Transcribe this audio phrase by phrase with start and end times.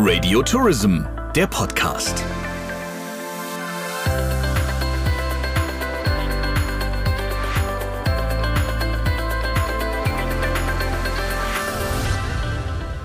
[0.00, 1.00] Radio Tourism,
[1.34, 2.24] der Podcast.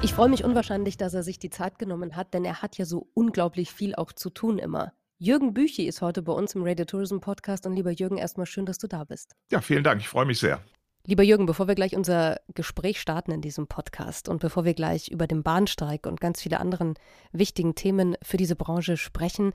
[0.04, 2.86] Ich freue mich unwahrscheinlich, dass er sich die Zeit genommen hat, denn er hat ja
[2.86, 4.94] so unglaublich viel auch zu tun immer.
[5.18, 8.68] Jürgen Büchi ist heute bei uns im Radio Tourism Podcast und lieber Jürgen, erstmal schön,
[8.68, 9.36] dass du da bist.
[9.52, 10.62] Ja, vielen Dank, ich freue mich sehr.
[11.06, 15.10] Lieber Jürgen, bevor wir gleich unser Gespräch starten in diesem Podcast und bevor wir gleich
[15.10, 16.94] über den Bahnstreik und ganz viele anderen
[17.34, 19.52] wichtigen Themen für diese Branche sprechen,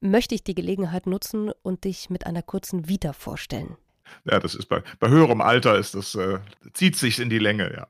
[0.00, 3.76] möchte ich die Gelegenheit nutzen und dich mit einer kurzen Vita vorstellen.
[4.24, 6.38] Ja, das ist bei, bei höherem Alter ist das, äh,
[6.72, 7.88] zieht sich in die Länge, ja.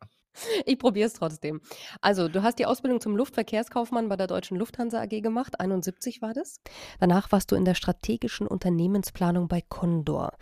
[0.65, 1.61] Ich probiere es trotzdem.
[2.01, 6.35] Also, du hast die Ausbildung zum Luftverkehrskaufmann bei der Deutschen Lufthansa AG gemacht, 71 war
[6.35, 6.61] das.
[6.99, 10.33] Danach warst du in der strategischen Unternehmensplanung bei Condor.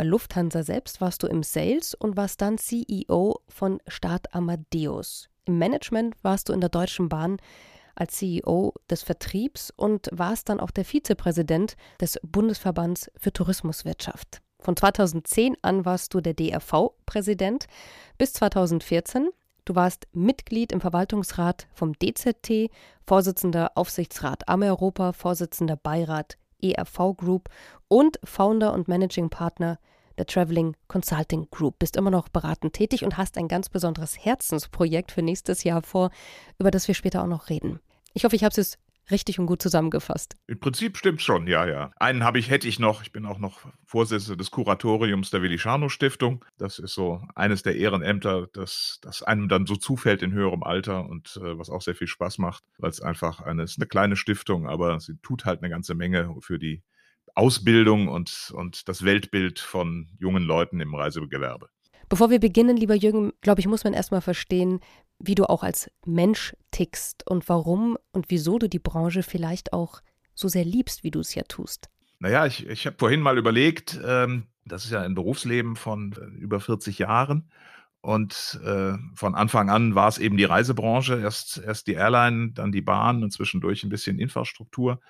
[0.00, 5.28] Bei Lufthansa selbst warst du im Sales und warst dann CEO von Start Amadeus.
[5.44, 7.36] Im Management warst du in der Deutschen Bahn
[7.96, 14.40] als CEO des Vertriebs und warst dann auch der Vizepräsident des Bundesverbands für Tourismuswirtschaft.
[14.58, 17.66] Von 2010 an warst du der DRV-Präsident
[18.16, 19.28] bis 2014.
[19.66, 22.70] Du warst Mitglied im Verwaltungsrat vom DZT,
[23.06, 27.48] Vorsitzender Aufsichtsrat Ameuropa, Vorsitzender Beirat ERV Group
[27.88, 29.78] und Founder und Managing Partner
[30.18, 31.78] der Traveling Consulting Group.
[31.78, 36.10] Bist immer noch beratend tätig und hast ein ganz besonderes Herzensprojekt für nächstes Jahr vor,
[36.58, 37.80] über das wir später auch noch reden.
[38.12, 38.78] Ich hoffe, ich habe es
[39.10, 40.36] richtig und gut zusammengefasst.
[40.46, 41.90] Im Prinzip stimmt schon, ja, ja.
[41.96, 43.02] Einen habe ich, hätte ich noch.
[43.02, 46.44] Ich bin auch noch Vorsitzender des Kuratoriums der Willi Scharnow Stiftung.
[46.58, 51.08] Das ist so eines der Ehrenämter, das, das einem dann so zufällt in höherem Alter
[51.08, 54.16] und äh, was auch sehr viel Spaß macht, weil es einfach eine, ist eine kleine
[54.16, 56.82] Stiftung, aber sie tut halt eine ganze Menge für die
[57.34, 61.68] Ausbildung und, und das Weltbild von jungen Leuten im Reisegewerbe.
[62.08, 64.80] Bevor wir beginnen, lieber Jürgen, glaube ich, muss man erstmal verstehen,
[65.20, 70.00] wie du auch als Mensch tickst und warum und wieso du die Branche vielleicht auch
[70.34, 71.90] so sehr liebst, wie du es ja tust.
[72.18, 76.24] Naja, ich, ich habe vorhin mal überlegt, ähm, das ist ja ein Berufsleben von äh,
[76.38, 77.50] über 40 Jahren.
[78.02, 82.72] Und äh, von Anfang an war es eben die Reisebranche, erst, erst die Airline, dann
[82.72, 85.00] die Bahn und zwischendurch ein bisschen Infrastruktur.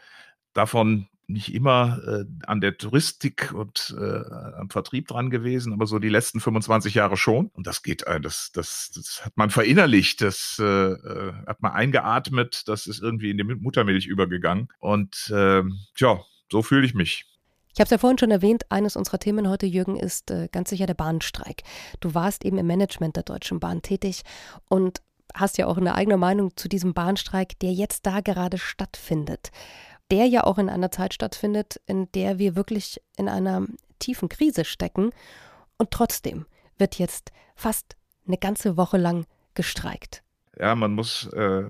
[0.55, 4.25] Davon nicht immer äh, an der Touristik und äh,
[4.59, 7.47] am Vertrieb dran gewesen, aber so die letzten 25 Jahre schon.
[7.49, 11.73] Und das geht, äh, das, das, das hat man verinnerlicht, das äh, äh, hat man
[11.73, 14.69] eingeatmet, das ist irgendwie in die Muttermilch übergegangen.
[14.79, 15.63] Und äh,
[15.95, 16.21] tja,
[16.51, 17.27] so fühle ich mich.
[17.73, 20.71] Ich habe es ja vorhin schon erwähnt, eines unserer Themen heute, Jürgen, ist äh, ganz
[20.71, 21.63] sicher der Bahnstreik.
[22.01, 24.23] Du warst eben im Management der Deutschen Bahn tätig
[24.69, 25.01] und
[25.35, 29.53] hast ja auch eine eigene Meinung zu diesem Bahnstreik, der jetzt da gerade stattfindet
[30.11, 33.67] der ja auch in einer Zeit stattfindet, in der wir wirklich in einer
[33.99, 35.11] tiefen Krise stecken.
[35.79, 36.47] Und trotzdem
[36.79, 40.23] wird jetzt fast eine ganze Woche lang gestreikt.
[40.59, 41.65] Ja, man muss, äh,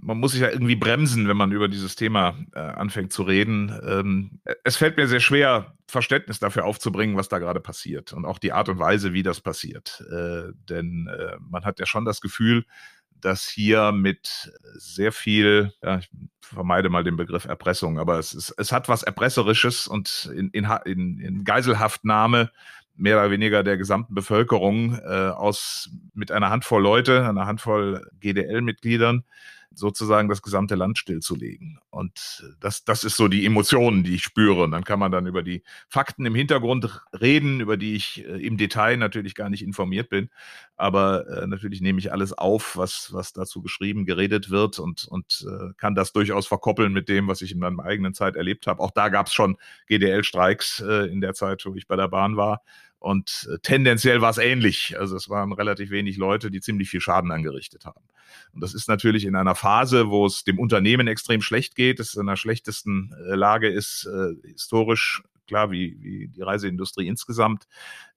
[0.00, 3.72] man muss sich ja irgendwie bremsen, wenn man über dieses Thema äh, anfängt zu reden.
[3.86, 8.38] Ähm, es fällt mir sehr schwer, Verständnis dafür aufzubringen, was da gerade passiert und auch
[8.38, 10.04] die Art und Weise, wie das passiert.
[10.10, 12.66] Äh, denn äh, man hat ja schon das Gefühl,
[13.24, 18.50] dass hier mit sehr viel, ja, ich vermeide mal den Begriff Erpressung, aber es, ist,
[18.58, 22.50] es hat was Erpresserisches und in, in, in, Geiselhaftnahme
[22.96, 29.24] mehr oder weniger der gesamten Bevölkerung äh, aus mit einer Handvoll Leute, einer Handvoll GDL-Mitgliedern
[29.74, 31.78] sozusagen das gesamte Land stillzulegen.
[31.90, 34.64] Und das, das ist so die Emotionen, die ich spüre.
[34.64, 38.46] Und dann kann man dann über die Fakten im Hintergrund reden, über die ich äh,
[38.46, 40.30] im Detail natürlich gar nicht informiert bin.
[40.76, 45.46] Aber äh, natürlich nehme ich alles auf, was, was dazu geschrieben, geredet wird und, und
[45.48, 48.82] äh, kann das durchaus verkoppeln mit dem, was ich in meiner eigenen Zeit erlebt habe.
[48.82, 49.56] Auch da gab es schon
[49.88, 52.62] GDL-Streiks äh, in der Zeit, wo ich bei der Bahn war.
[53.04, 54.98] Und äh, tendenziell war es ähnlich.
[54.98, 58.00] Also es waren relativ wenig Leute, die ziemlich viel Schaden angerichtet haben.
[58.54, 62.14] Und das ist natürlich in einer Phase, wo es dem Unternehmen extrem schlecht geht, es
[62.14, 67.66] in der schlechtesten äh, Lage ist, äh, historisch, klar, wie, wie die Reiseindustrie insgesamt,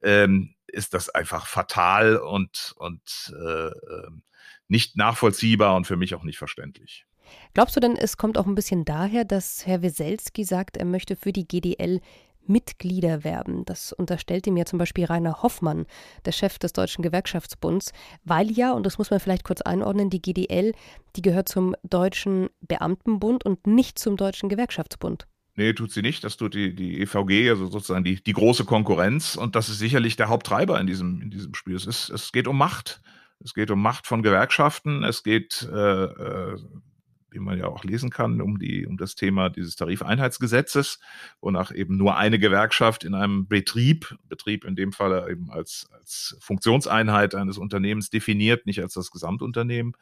[0.02, 4.22] ähm, ist das einfach fatal und, und äh, ähm,
[4.70, 7.06] nicht nachvollziehbar und für mich auch nicht verständlich.
[7.54, 11.18] Glaubst du denn, es kommt auch ein bisschen daher, dass Herr Weselski sagt, er möchte
[11.18, 12.00] für die GDL
[12.50, 13.66] Mitglieder werben.
[13.66, 15.86] Das unterstellt ihm ja zum Beispiel Rainer Hoffmann,
[16.26, 17.92] der Chef des Deutschen Gewerkschaftsbunds,
[18.24, 20.74] weil ja, und das muss man vielleicht kurz einordnen, die GDL,
[21.16, 25.28] die gehört zum Deutschen Beamtenbund und nicht zum Deutschen Gewerkschaftsbund.
[25.58, 26.24] Nee, tut sie nicht.
[26.24, 29.36] Das tut die, die EVG, also sozusagen die, die große Konkurrenz.
[29.36, 31.76] Und das ist sicherlich der Haupttreiber in diesem, in diesem Spiel.
[31.76, 33.02] Es, ist, es geht um Macht.
[33.44, 35.04] Es geht um Macht von Gewerkschaften.
[35.04, 36.58] Es geht äh, äh
[37.30, 41.00] wie man ja auch lesen kann, um, die, um das Thema dieses Tarifeinheitsgesetzes,
[41.42, 46.38] wonach eben nur eine Gewerkschaft in einem Betrieb, Betrieb in dem Fall eben als, als
[46.40, 49.94] Funktionseinheit eines Unternehmens definiert, nicht als das Gesamtunternehmen,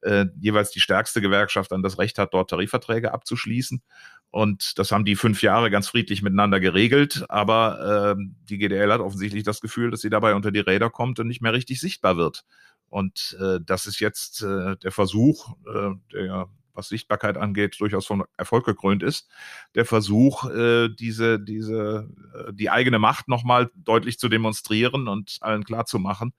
[0.00, 3.82] äh, jeweils die stärkste Gewerkschaft dann das Recht hat, dort Tarifverträge abzuschließen.
[4.30, 7.24] Und das haben die fünf Jahre ganz friedlich miteinander geregelt.
[7.28, 11.18] Aber äh, die GDL hat offensichtlich das Gefühl, dass sie dabei unter die Räder kommt
[11.18, 12.44] und nicht mehr richtig sichtbar wird.
[12.88, 18.24] Und äh, das ist jetzt äh, der Versuch, äh, der was Sichtbarkeit angeht, durchaus von
[18.36, 19.28] Erfolg gekrönt ist,
[19.74, 25.64] der Versuch, äh, diese, diese, äh, die eigene Macht nochmal deutlich zu demonstrieren und allen
[25.64, 26.32] klarzumachen,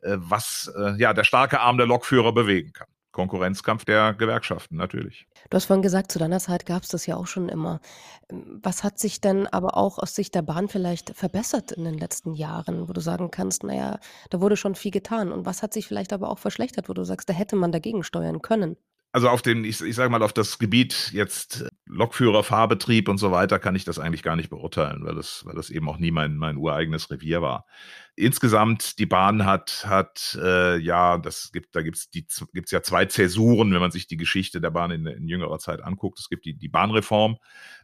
[0.00, 2.88] äh, was äh, ja der starke Arm der Lokführer bewegen kann.
[3.18, 5.26] Konkurrenzkampf der Gewerkschaften natürlich.
[5.50, 7.80] Du hast vorhin gesagt, zu deiner Zeit gab es das ja auch schon immer.
[8.28, 12.34] Was hat sich denn aber auch aus Sicht der Bahn vielleicht verbessert in den letzten
[12.34, 13.98] Jahren, wo du sagen kannst, naja,
[14.30, 15.32] da wurde schon viel getan.
[15.32, 18.04] Und was hat sich vielleicht aber auch verschlechtert, wo du sagst, da hätte man dagegen
[18.04, 18.76] steuern können?
[19.18, 23.32] Also auf den, ich, ich sage mal, auf das Gebiet jetzt Lokführer, Fahrbetrieb und so
[23.32, 26.12] weiter kann ich das eigentlich gar nicht beurteilen, weil das, weil das eben auch nie
[26.12, 27.66] mein, mein ureigenes Revier war.
[28.14, 33.06] Insgesamt, die Bahn hat, hat äh, ja, das gibt, da gibt's die gibt's ja zwei
[33.06, 36.20] Zäsuren, wenn man sich die Geschichte der Bahn in, in jüngerer Zeit anguckt.
[36.20, 37.38] Es gibt die, die Bahnreform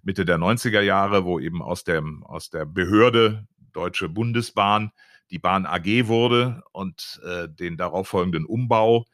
[0.04, 4.92] Mitte der 90er Jahre, wo eben aus, dem, aus der Behörde Deutsche Bundesbahn
[5.32, 9.04] die Bahn AG wurde und äh, den darauffolgenden Umbau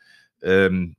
[0.43, 0.97] ähm,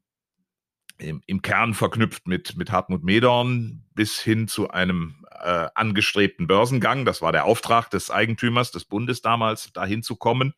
[1.01, 7.05] im, im Kern verknüpft mit, mit Hartmut Medorn bis hin zu einem äh, angestrebten Börsengang.
[7.05, 10.53] Das war der Auftrag des Eigentümers des Bundes damals, dahin zu kommen,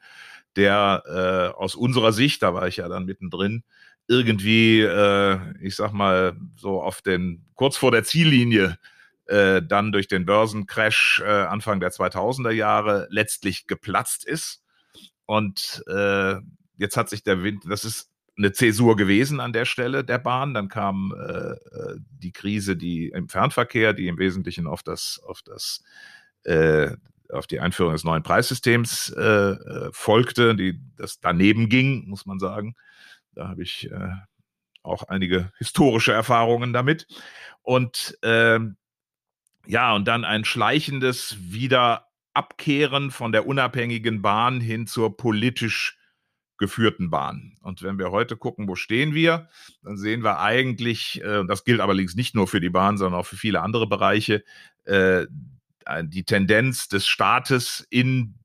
[0.56, 1.04] der
[1.56, 3.64] äh, aus unserer Sicht, da war ich ja dann mittendrin,
[4.08, 8.78] irgendwie, äh, ich sag mal, so auf den, kurz vor der Ziellinie
[9.26, 14.62] äh, dann durch den Börsencrash äh, Anfang der 2000er Jahre letztlich geplatzt ist.
[15.26, 16.36] Und äh,
[16.78, 20.54] jetzt hat sich der Wind, das ist eine Zäsur gewesen an der Stelle der Bahn.
[20.54, 25.42] Dann kam äh, äh, die Krise, die im Fernverkehr, die im Wesentlichen auf das, auf
[25.44, 25.84] das,
[26.44, 26.92] äh,
[27.30, 32.40] auf die Einführung des neuen Preissystems äh, äh folgte, die das daneben ging, muss man
[32.40, 32.76] sagen.
[33.34, 34.10] Da habe ich äh,
[34.84, 37.08] auch einige historische Erfahrungen damit.
[37.62, 38.78] Und ähm,
[39.66, 45.98] ja, und dann ein schleichendes Wiederabkehren von der unabhängigen Bahn hin zur politisch
[46.58, 47.58] geführten Bahn.
[47.62, 49.50] Und wenn wir heute gucken, wo stehen wir,
[49.82, 53.26] dann sehen wir eigentlich, äh, das gilt allerdings nicht nur für die Bahn, sondern auch
[53.26, 54.44] für viele andere Bereiche,
[54.86, 55.26] äh,
[56.04, 58.36] die Tendenz des Staates in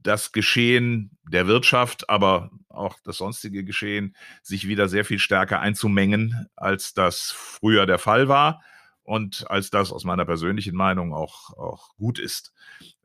[0.00, 6.48] das Geschehen der Wirtschaft, aber auch das sonstige Geschehen, sich wieder sehr viel stärker einzumengen,
[6.56, 8.62] als das früher der Fall war
[9.02, 12.52] und als das aus meiner persönlichen Meinung auch, auch gut ist.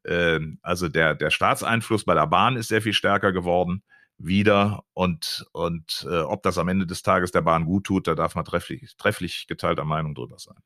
[0.05, 3.83] Ähm, also der, der Staatseinfluss bei der Bahn ist sehr viel stärker geworden
[4.17, 8.15] wieder und, und äh, ob das am Ende des Tages der Bahn gut tut, da
[8.15, 10.57] darf man trefflich, trefflich geteilter Meinung drüber sein.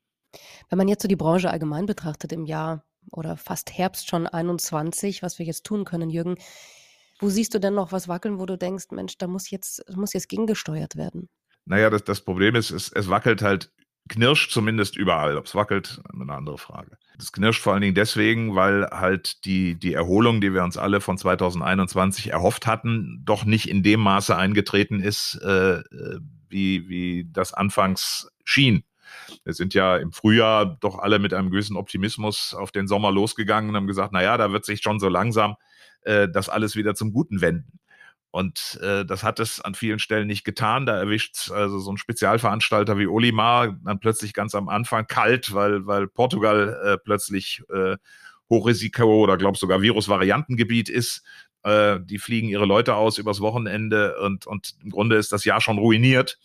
[0.70, 5.24] Wenn man jetzt so die Branche allgemein betrachtet im Jahr oder fast Herbst schon 21,
[5.24, 6.36] was wir jetzt tun können, Jürgen,
[7.20, 10.14] wo siehst du denn noch was wackeln, wo du denkst, Mensch, da muss jetzt, muss
[10.14, 11.30] jetzt gegengesteuert werden?
[11.66, 13.72] Naja, das, das Problem ist, es, es wackelt halt
[14.08, 15.38] knirscht zumindest überall.
[15.38, 16.98] Ob es wackelt, eine andere Frage.
[17.18, 21.02] Das knirscht vor allen Dingen deswegen, weil halt die, die Erholung, die wir uns alle
[21.02, 25.82] von 2021 erhofft hatten, doch nicht in dem Maße eingetreten ist, äh,
[26.50, 28.84] wie, wie das anfangs schien.
[29.44, 33.72] Wir sind ja im Frühjahr doch alle mit einem gewissen Optimismus auf den Sommer losgegangen
[33.72, 35.56] und haben gesagt, na ja, da wird sich schon so langsam
[36.02, 37.80] äh, das alles wieder zum Guten wenden.
[38.32, 40.86] Und äh, das hat es an vielen Stellen nicht getan.
[40.86, 45.86] Da erwischt also so ein Spezialveranstalter wie Olimar dann plötzlich ganz am Anfang kalt, weil,
[45.88, 47.98] weil Portugal äh, plötzlich äh,
[48.50, 51.24] Hochrisiko oder glaube sogar Virusvariantengebiet ist.
[51.64, 55.62] Äh, die fliegen ihre Leute aus übers Wochenende und, und im Grunde ist das Jahr
[55.62, 56.38] schon ruiniert,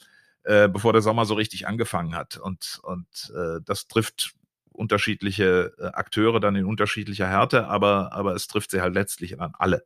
[0.44, 2.36] äh, bevor der Sommer so richtig angefangen hat.
[2.36, 4.34] Und, und äh, das trifft
[4.70, 9.52] unterschiedliche äh, Akteure dann in unterschiedlicher Härte, aber, aber es trifft sie halt letztlich an
[9.58, 9.84] alle.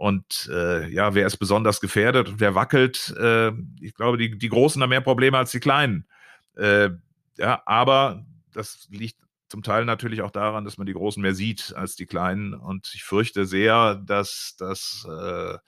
[0.00, 3.14] Und äh, ja, wer ist besonders gefährdet wer wackelt?
[3.20, 3.52] Äh,
[3.82, 6.06] ich glaube, die, die Großen haben mehr Probleme als die Kleinen.
[6.56, 6.88] Äh,
[7.36, 9.18] ja, aber das liegt
[9.50, 12.54] zum Teil natürlich auch daran, dass man die Großen mehr sieht als die Kleinen.
[12.54, 15.58] Und ich fürchte sehr, dass das, äh,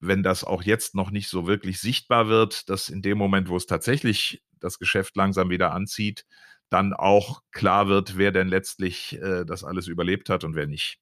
[0.00, 3.58] wenn das auch jetzt noch nicht so wirklich sichtbar wird, dass in dem Moment, wo
[3.58, 6.24] es tatsächlich das Geschäft langsam wieder anzieht,
[6.70, 10.98] dann auch klar wird, wer denn letztlich äh, das alles überlebt hat und wer nicht.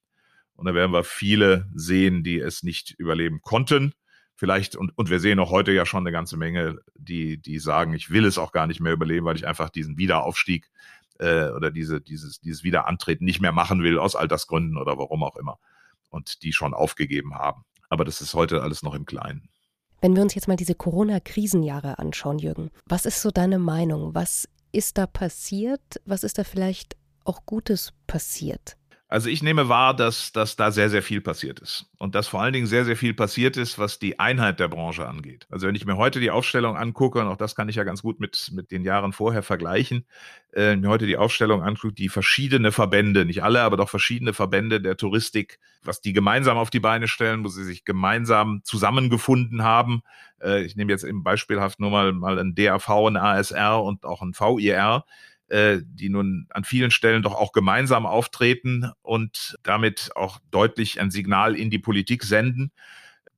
[0.55, 3.93] Und da werden wir viele sehen, die es nicht überleben konnten.
[4.35, 7.93] Vielleicht, und, und wir sehen auch heute ja schon eine ganze Menge, die, die sagen,
[7.93, 10.69] ich will es auch gar nicht mehr überleben, weil ich einfach diesen Wiederaufstieg
[11.19, 15.37] äh, oder diese, dieses, dieses Wiederantreten nicht mehr machen will, aus Altersgründen oder warum auch
[15.37, 15.57] immer.
[16.09, 17.63] Und die schon aufgegeben haben.
[17.89, 19.49] Aber das ist heute alles noch im Kleinen.
[20.01, 24.13] Wenn wir uns jetzt mal diese Corona-Krisenjahre anschauen, Jürgen, was ist so deine Meinung?
[24.13, 25.81] Was ist da passiert?
[26.05, 28.77] Was ist da vielleicht auch Gutes passiert?
[29.07, 31.85] Also ich nehme wahr, dass, dass da sehr, sehr viel passiert ist.
[31.99, 35.07] Und dass vor allen Dingen sehr, sehr viel passiert ist, was die Einheit der Branche
[35.07, 35.45] angeht.
[35.51, 38.01] Also wenn ich mir heute die Aufstellung angucke, und auch das kann ich ja ganz
[38.01, 40.07] gut mit, mit den Jahren vorher vergleichen,
[40.53, 44.81] äh, mir heute die Aufstellung angucke, die verschiedene Verbände, nicht alle, aber doch verschiedene Verbände
[44.81, 50.01] der Touristik, was die gemeinsam auf die Beine stellen, wo sie sich gemeinsam zusammengefunden haben.
[50.41, 54.23] Äh, ich nehme jetzt eben beispielhaft nur mal, mal ein DAV, ein ASR und auch
[54.23, 55.05] ein VIR
[55.47, 61.11] äh, die nun an vielen Stellen doch auch gemeinsam auftreten und damit auch deutlich ein
[61.11, 62.71] Signal in die Politik senden.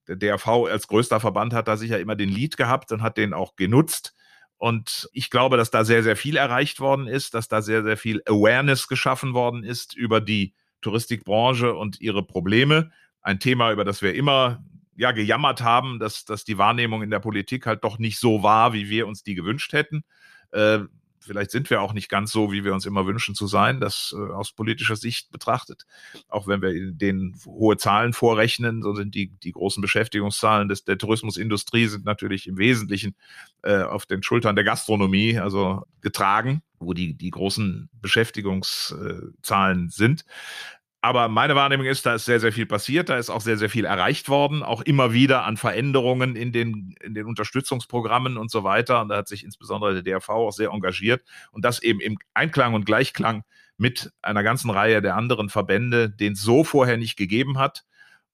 [0.07, 3.33] Der DRV als größter Verband hat da sicher immer den Lead gehabt und hat den
[3.33, 4.13] auch genutzt.
[4.57, 7.97] Und ich glaube, dass da sehr, sehr viel erreicht worden ist, dass da sehr, sehr
[7.97, 12.91] viel Awareness geschaffen worden ist über die Touristikbranche und ihre Probleme.
[13.21, 14.63] Ein Thema, über das wir immer
[14.95, 18.73] ja gejammert haben, dass, dass die Wahrnehmung in der Politik halt doch nicht so war,
[18.73, 20.03] wie wir uns die gewünscht hätten.
[20.51, 20.79] Äh,
[21.19, 24.15] Vielleicht sind wir auch nicht ganz so, wie wir uns immer wünschen zu sein, das
[24.17, 25.85] äh, aus politischer Sicht betrachtet.
[26.29, 30.97] Auch wenn wir denen hohe Zahlen vorrechnen, so sind die, die großen Beschäftigungszahlen des, der
[30.97, 33.15] Tourismusindustrie sind natürlich im Wesentlichen
[33.63, 40.25] äh, auf den Schultern der Gastronomie, also getragen, wo die, die großen Beschäftigungszahlen sind.
[41.07, 43.69] Aber meine Wahrnehmung ist, da ist sehr, sehr viel passiert, da ist auch sehr, sehr
[43.69, 48.65] viel erreicht worden, auch immer wieder an Veränderungen in den, in den Unterstützungsprogrammen und so
[48.65, 48.99] weiter.
[48.99, 51.23] Und da hat sich insbesondere der DRV auch sehr engagiert.
[51.53, 53.43] Und das eben im Einklang und Gleichklang
[53.77, 57.85] mit einer ganzen Reihe der anderen Verbände, den es so vorher nicht gegeben hat.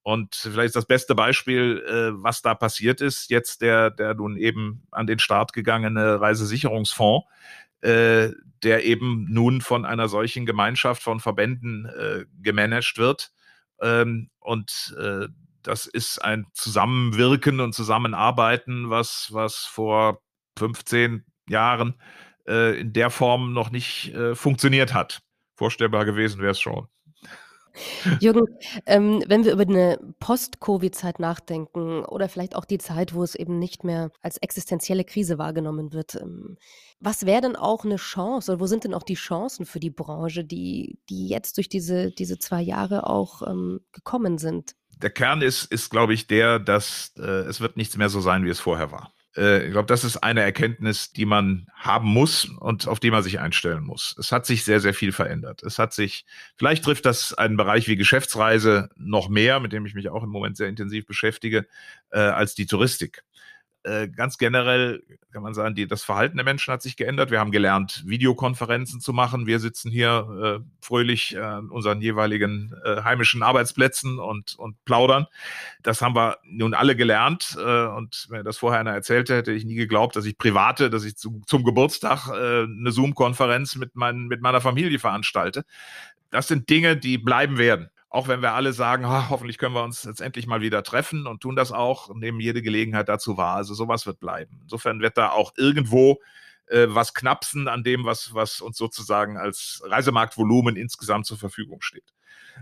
[0.02, 4.88] Und vielleicht das beste Beispiel, äh, was da passiert ist, jetzt der, der nun eben
[4.90, 7.28] an den Start gegangene Reisesicherungsfonds,
[7.84, 8.32] äh,
[8.64, 13.32] der eben nun von einer solchen Gemeinschaft von Verbänden äh, gemanagt wird.
[13.82, 15.28] Ähm, und äh,
[15.64, 20.22] das ist ein Zusammenwirken und Zusammenarbeiten, was, was vor
[20.58, 21.96] 15 Jahren
[22.48, 25.22] äh, in der Form noch nicht äh, funktioniert hat.
[25.56, 26.88] Vorstellbar gewesen wäre es schon.
[28.20, 28.46] Jürgen,
[28.86, 33.60] ähm, wenn wir über eine Post-Covid-Zeit nachdenken oder vielleicht auch die Zeit, wo es eben
[33.60, 36.58] nicht mehr als existenzielle Krise wahrgenommen wird, ähm,
[37.00, 39.90] was wäre denn auch eine Chance oder wo sind denn auch die Chancen für die
[39.90, 44.76] Branche, die, die jetzt durch diese, diese zwei Jahre auch ähm, gekommen sind?
[45.02, 48.46] Der Kern ist, ist glaube ich, der, dass äh, es wird nichts mehr so sein,
[48.46, 49.12] wie es vorher war.
[49.36, 53.24] Äh, ich glaube, das ist eine Erkenntnis, die man haben muss und auf die man
[53.24, 54.16] sich einstellen muss.
[54.20, 55.64] Es hat sich sehr, sehr viel verändert.
[55.64, 56.26] Es hat sich,
[56.56, 60.30] vielleicht trifft das einen Bereich wie Geschäftsreise noch mehr, mit dem ich mich auch im
[60.30, 61.66] Moment sehr intensiv beschäftige,
[62.12, 63.24] äh, als die Touristik.
[63.84, 67.32] Äh, ganz generell kann man sagen, die, das Verhalten der Menschen hat sich geändert.
[67.32, 69.46] Wir haben gelernt, Videokonferenzen zu machen.
[69.46, 75.26] Wir sitzen hier äh, fröhlich an unseren jeweiligen äh, heimischen Arbeitsplätzen und, und plaudern.
[75.82, 77.58] Das haben wir nun alle gelernt.
[77.58, 81.04] Äh, und wenn das vorher einer erzählte, hätte ich nie geglaubt, dass ich private, dass
[81.04, 85.66] ich zu, zum Geburtstag äh, eine Zoom-Konferenz mit, mein, mit meiner Familie veranstalte.
[86.30, 89.84] Das sind Dinge, die bleiben werden auch wenn wir alle sagen, oh, hoffentlich können wir
[89.84, 93.56] uns jetzt endlich mal wieder treffen und tun das auch, nehmen jede Gelegenheit dazu wahr.
[93.56, 94.60] Also sowas wird bleiben.
[94.62, 96.22] Insofern wird da auch irgendwo
[96.68, 102.14] äh, was knapsen an dem, was, was uns sozusagen als Reisemarktvolumen insgesamt zur Verfügung steht.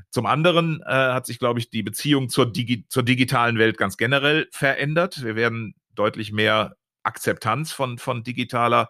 [0.10, 3.98] Zum anderen äh, hat sich, glaube ich, die Beziehung zur, Digi zur digitalen Welt ganz
[3.98, 5.22] generell verändert.
[5.22, 8.90] Wir werden deutlich mehr Akzeptanz von, von digitaler,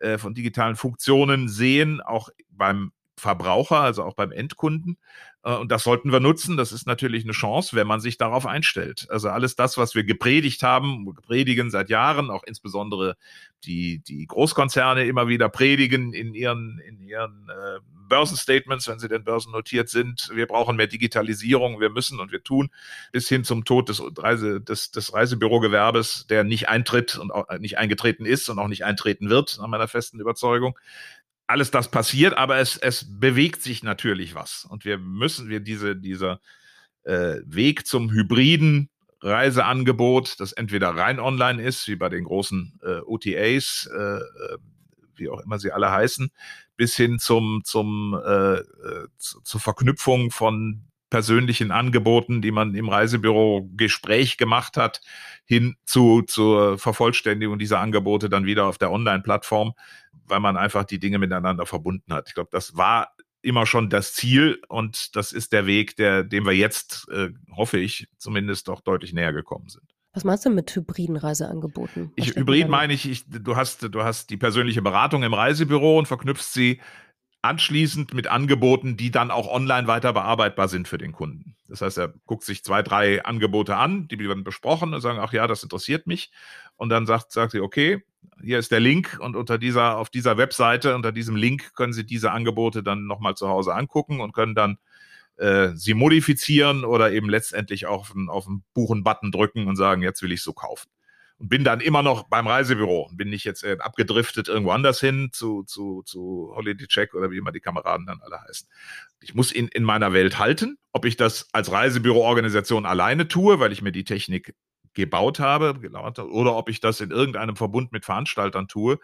[0.00, 2.90] äh, von digitalen Funktionen sehen, auch beim
[3.20, 4.98] Verbraucher, also auch beim Endkunden.
[5.44, 6.56] Äh, und das sollten wir nutzen.
[6.56, 9.06] Das ist natürlich eine Chance, wenn man sich darauf einstellt.
[9.10, 13.16] Also alles das, was wir gepredigt haben, predigen seit Jahren, auch insbesondere
[13.64, 19.24] die, die Großkonzerne immer wieder predigen in ihren, in ihren äh, Börsenstatements, wenn sie denn
[19.24, 20.30] börsennotiert sind.
[20.34, 22.70] Wir brauchen mehr Digitalisierung, wir müssen und wir tun,
[23.12, 27.78] bis hin zum Tod des, Reise, des, des Reisebürogewerbes, der nicht eintritt und auch nicht
[27.78, 30.76] eingetreten ist und auch nicht eintreten wird, nach meiner festen Überzeugung
[31.50, 34.66] alles das passiert, aber es, es bewegt sich natürlich was.
[34.68, 36.40] Und wir müssen, wir diese, dieser
[37.04, 38.88] äh, Weg zum hybriden
[39.22, 44.20] Reiseangebot, das entweder rein online ist, wie bei den großen äh, OTAs, äh, äh,
[45.16, 46.30] wie auch immer sie alle heißen,
[46.76, 48.64] bis hin zum, zum, äh, äh
[49.18, 55.00] zu, zur Verknüpfung von persönlichen Angeboten, die man im Reisebüro Gespräch gemacht hat,
[55.44, 59.74] hin zu zur Vervollständigung dieser Angebote dann wieder auf der Online-Plattform,
[60.30, 62.28] weil man einfach die Dinge miteinander verbunden hat.
[62.28, 66.44] Ich glaube, das war immer schon das Ziel und das ist der Weg, der, dem
[66.44, 69.84] wir jetzt, äh, hoffe ich, zumindest doch deutlich näher gekommen sind.
[70.12, 72.12] Was meinst du mit hybriden Reiseangeboten?
[72.16, 76.06] Ich, hybrid meine ich, ich, du hast, du hast die persönliche Beratung im Reisebüro und
[76.06, 76.80] verknüpfst sie
[77.42, 81.56] anschließend mit Angeboten, die dann auch online weiter bearbeitbar sind für den Kunden.
[81.68, 85.32] Das heißt, er guckt sich zwei, drei Angebote an, die werden besprochen und sagen, ach
[85.32, 86.30] ja, das interessiert mich.
[86.76, 88.02] Und dann sagt, sagt sie, okay,
[88.42, 92.04] hier ist der Link und unter dieser, auf dieser Webseite, unter diesem Link können Sie
[92.04, 94.78] diese Angebote dann nochmal zu Hause angucken und können dann
[95.36, 100.32] äh, sie modifizieren oder eben letztendlich auf, auf den Buchen-Button drücken und sagen, jetzt will
[100.32, 100.90] ich so kaufen
[101.40, 103.10] und bin dann immer noch beim Reisebüro.
[103.14, 107.38] Bin nicht jetzt äh, abgedriftet irgendwo anders hin zu, zu, zu Holiday Check oder wie
[107.38, 108.68] immer die Kameraden dann alle heißen.
[109.22, 110.76] Ich muss ihn in meiner Welt halten.
[110.92, 114.54] Ob ich das als Reisebüroorganisation alleine tue, weil ich mir die Technik
[114.94, 115.78] gebaut habe,
[116.30, 118.98] oder ob ich das in irgendeinem Verbund mit Veranstaltern tue.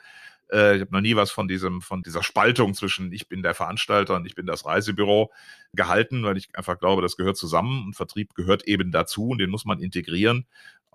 [0.51, 3.55] Äh, ich habe noch nie was von diesem, von dieser Spaltung zwischen ich bin der
[3.55, 5.33] Veranstalter und ich bin das Reisebüro
[5.73, 9.51] gehalten, weil ich einfach glaube, das gehört zusammen und Vertrieb gehört eben dazu und den
[9.51, 10.47] muss man integrieren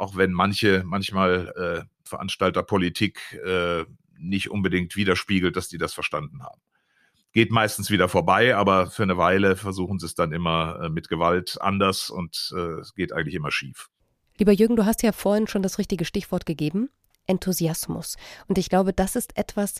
[0.01, 3.86] auch wenn manche manchmal äh, Veranstalterpolitik äh,
[4.17, 6.60] nicht unbedingt widerspiegelt, dass die das verstanden haben.
[7.33, 11.07] Geht meistens wieder vorbei, aber für eine Weile versuchen sie es dann immer äh, mit
[11.07, 13.89] Gewalt anders und äh, es geht eigentlich immer schief.
[14.41, 16.89] Lieber Jürgen, du hast ja vorhin schon das richtige Stichwort gegeben.
[17.27, 18.15] Enthusiasmus.
[18.48, 19.75] Und ich glaube, das ist etwas,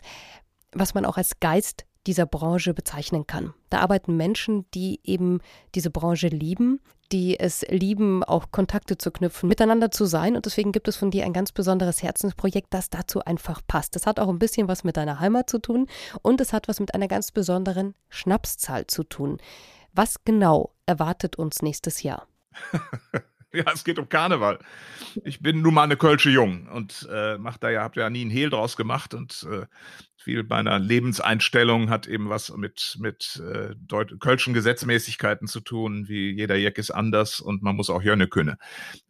[0.70, 3.54] was man auch als Geist dieser Branche bezeichnen kann.
[3.70, 5.40] Da arbeiten Menschen, die eben
[5.74, 6.78] diese Branche lieben,
[7.10, 10.36] die es lieben, auch Kontakte zu knüpfen, miteinander zu sein.
[10.36, 13.96] Und deswegen gibt es von dir ein ganz besonderes Herzensprojekt, das dazu einfach passt.
[13.96, 15.88] Das hat auch ein bisschen was mit deiner Heimat zu tun
[16.22, 19.38] und es hat was mit einer ganz besonderen Schnapszahl zu tun.
[19.92, 22.28] Was genau erwartet uns nächstes Jahr?
[23.54, 24.58] Ja, es geht um Karneval.
[25.24, 28.30] Ich bin nun mal eine Kölsche Jung und äh, da ja, hab ja nie einen
[28.30, 29.66] Hehl draus gemacht und äh,
[30.16, 33.74] viel meiner Lebenseinstellung hat eben was mit, mit äh,
[34.20, 38.56] Kölschen Gesetzmäßigkeiten zu tun, wie jeder Jeck ist anders und man muss auch Jönne können.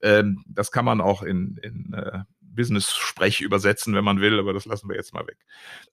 [0.00, 4.66] Ähm, das kann man auch in, in äh, Business-Sprech übersetzen, wenn man will, aber das
[4.66, 5.38] lassen wir jetzt mal weg.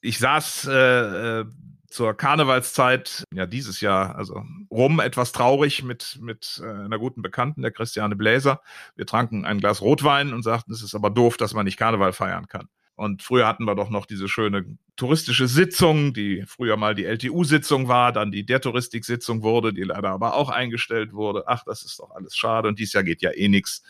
[0.01, 1.45] Ich saß äh, äh
[1.89, 7.61] zur Karnevalszeit, ja dieses Jahr, also rum, etwas traurig mit, mit äh, einer guten Bekannten,
[7.61, 8.61] der Christiane Bläser.
[8.95, 12.13] Wir tranken ein Glas Rotwein und sagten, es ist aber doof, dass man nicht Karneval
[12.13, 12.67] feiern kann.
[12.99, 14.65] Und früher hatten wir doch noch diese schöne
[14.97, 20.09] touristische Sitzung, die früher mal die LTU-Sitzung war, dann die der Touristik-Sitzung wurde, die leider
[20.09, 21.45] aber auch eingestellt wurde.
[21.47, 23.83] Ach, das ist doch alles schade und dieses Jahr geht ja eh nichts.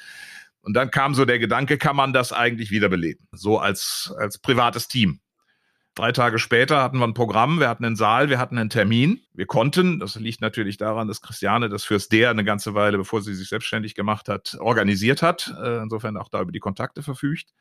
[0.62, 3.28] Und dann kam so der Gedanke, kann man das eigentlich wiederbeleben?
[3.32, 5.20] So als, als privates Team.
[5.96, 9.22] Drei Tage später hatten wir ein Programm, wir hatten einen Saal, wir hatten einen Termin.
[9.34, 13.22] Wir konnten, das liegt natürlich daran, dass Christiane das fürs Der eine ganze Weile, bevor
[13.22, 15.54] sie sich selbstständig gemacht hat, organisiert hat.
[15.62, 17.54] Äh, insofern auch da über die Kontakte verfügt.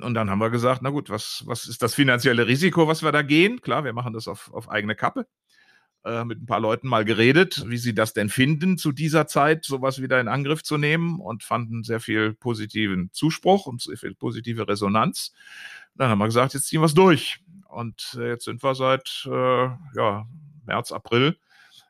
[0.00, 3.12] Und dann haben wir gesagt, na gut, was, was ist das finanzielle Risiko, was wir
[3.12, 3.60] da gehen?
[3.60, 5.26] Klar, wir machen das auf, auf eigene Kappe.
[6.04, 9.64] Äh, mit ein paar Leuten mal geredet, wie sie das denn finden, zu dieser Zeit
[9.64, 14.14] sowas wieder in Angriff zu nehmen und fanden sehr viel positiven Zuspruch und sehr viel
[14.14, 15.32] positive Resonanz.
[15.94, 17.40] Dann haben wir gesagt, jetzt ziehen wir es durch.
[17.74, 20.26] Und äh, jetzt sind wir seit äh, ja,
[20.64, 21.36] März, April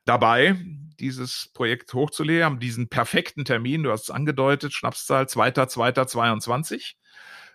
[0.05, 0.57] dabei,
[0.99, 6.95] dieses Projekt hochzulegen, haben diesen perfekten Termin, du hast es angedeutet, Schnapszahl 2.2.22.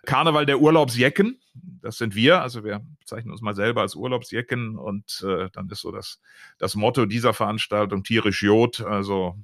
[0.06, 5.22] Karneval der Urlaubsjecken, das sind wir, also wir bezeichnen uns mal selber als Urlaubsjecken und
[5.26, 6.20] äh, dann ist so das,
[6.58, 9.36] das Motto dieser Veranstaltung tierisch Jod, also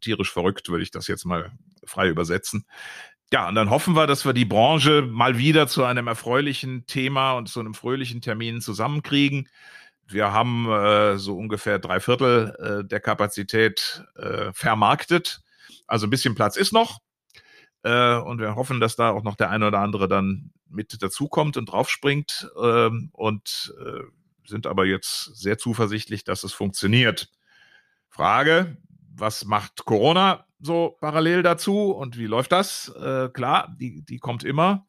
[0.00, 1.52] tierisch verrückt, würde ich das jetzt mal
[1.84, 2.66] frei übersetzen.
[3.32, 7.32] Ja, und dann hoffen wir, dass wir die Branche mal wieder zu einem erfreulichen Thema
[7.32, 9.48] und zu einem fröhlichen Termin zusammenkriegen.
[10.06, 15.42] Wir haben äh, so ungefähr drei Viertel äh, der Kapazität äh, vermarktet.
[15.86, 17.00] Also ein bisschen Platz ist noch.
[17.82, 21.58] Äh, und wir hoffen, dass da auch noch der eine oder andere dann mit dazukommt
[21.58, 22.50] und draufspringt.
[22.62, 24.04] Ähm, und äh,
[24.48, 27.28] sind aber jetzt sehr zuversichtlich, dass es funktioniert.
[28.08, 28.78] Frage,
[29.14, 30.47] was macht Corona?
[30.60, 31.90] So parallel dazu.
[31.90, 32.88] Und wie läuft das?
[33.00, 34.86] Äh, klar, die, die kommt immer.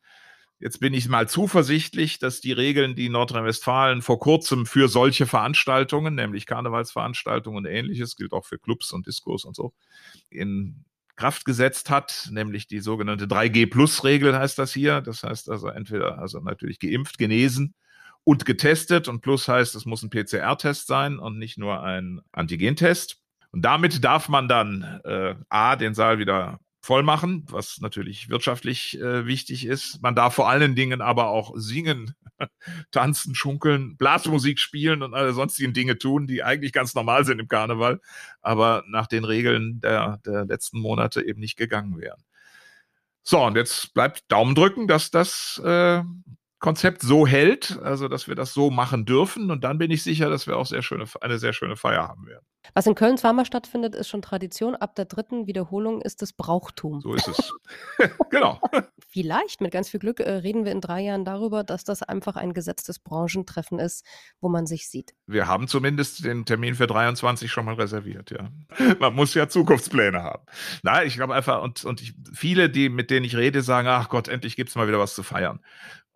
[0.61, 6.15] Jetzt bin ich mal zuversichtlich, dass die Regeln, die Nordrhein-Westfalen vor kurzem für solche Veranstaltungen,
[6.15, 9.73] nämlich Karnevalsveranstaltungen und ähnliches, gilt auch für Clubs und Diskos und so,
[10.29, 10.83] in
[11.15, 15.01] Kraft gesetzt hat, nämlich die sogenannte 3G-Plus-Regel heißt das hier.
[15.01, 17.73] Das heißt also entweder, also natürlich geimpft, genesen
[18.23, 23.21] und getestet und plus heißt, es muss ein PCR-Test sein und nicht nur ein Antigentest.
[23.51, 28.99] Und damit darf man dann äh, A, den Saal wieder voll machen, was natürlich wirtschaftlich
[28.99, 30.01] äh, wichtig ist.
[30.01, 32.15] Man darf vor allen Dingen aber auch singen,
[32.91, 37.47] tanzen, schunkeln, Blasmusik spielen und alle sonstigen Dinge tun, die eigentlich ganz normal sind im
[37.47, 37.99] Karneval,
[38.41, 42.23] aber nach den Regeln der, der letzten Monate eben nicht gegangen wären.
[43.23, 46.01] So, und jetzt bleibt Daumen drücken, dass das äh,
[46.59, 49.49] Konzept so hält, also dass wir das so machen dürfen.
[49.49, 52.27] Und dann bin ich sicher, dass wir auch sehr schöne, eine sehr schöne Feier haben
[52.27, 52.45] werden.
[52.73, 54.75] Was in Köln zweimal stattfindet, ist schon Tradition.
[54.75, 56.99] Ab der dritten Wiederholung ist es Brauchtum.
[57.01, 57.53] So ist es.
[58.29, 58.59] genau.
[59.07, 62.35] vielleicht mit ganz viel Glück äh, reden wir in drei Jahren darüber, dass das einfach
[62.35, 64.05] ein gesetztes Branchentreffen ist,
[64.39, 65.13] wo man sich sieht.
[65.25, 68.49] Wir haben zumindest den Termin für 23 schon mal reserviert, ja.
[68.99, 70.43] Man muss ja Zukunftspläne haben.
[70.83, 74.09] Nein, ich glaube einfach, und, und ich, viele, die, mit denen ich rede, sagen, ach
[74.09, 75.61] Gott, endlich gibt es mal wieder was zu feiern.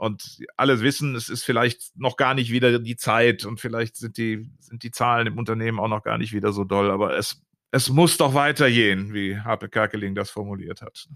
[0.03, 4.17] Und alle wissen, es ist vielleicht noch gar nicht wieder die Zeit und vielleicht sind
[4.17, 7.41] die, sind die Zahlen im Unternehmen auch noch gar nicht wieder so doll, aber es,
[7.71, 11.07] es muss doch weitergehen, wie Harpe Kerkeling das formuliert hat.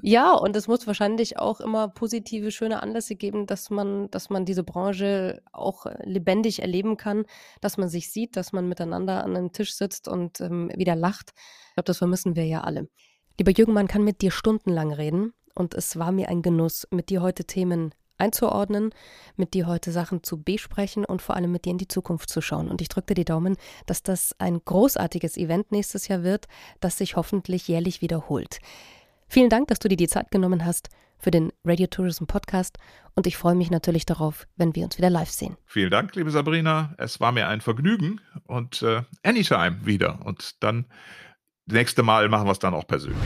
[0.00, 4.46] Ja, und es muss wahrscheinlich auch immer positive, schöne Anlässe geben, dass man, dass man
[4.46, 7.26] diese Branche auch lebendig erleben kann,
[7.60, 11.34] dass man sich sieht, dass man miteinander an einem Tisch sitzt und ähm, wieder lacht.
[11.36, 12.88] Ich glaube, das vermissen wir ja alle.
[13.38, 17.10] Lieber Jürgen, man kann mit dir stundenlang reden und es war mir ein Genuss, mit
[17.10, 18.90] dir heute Themen einzuordnen,
[19.36, 22.40] mit dir heute Sachen zu besprechen und vor allem mit dir in die Zukunft zu
[22.40, 22.68] schauen.
[22.68, 26.46] Und ich drücke dir die Daumen, dass das ein großartiges Event nächstes Jahr wird,
[26.80, 28.60] das sich hoffentlich jährlich wiederholt.
[29.28, 30.88] Vielen Dank, dass du dir die Zeit genommen hast
[31.18, 32.78] für den Radio Tourism Podcast
[33.14, 35.56] und ich freue mich natürlich darauf, wenn wir uns wieder live sehen.
[35.66, 36.94] Vielen Dank, liebe Sabrina.
[36.98, 40.24] Es war mir ein Vergnügen und äh, anytime wieder.
[40.24, 40.86] Und dann
[41.66, 43.20] nächste Mal machen wir es dann auch persönlich.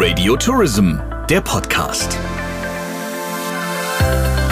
[0.00, 2.16] Radio Tourism, der Podcast.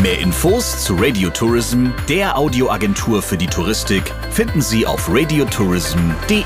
[0.02, 6.42] Mehr Infos zu Radio Tourism, der Audioagentur für die Touristik, finden Sie auf radiotourism.de.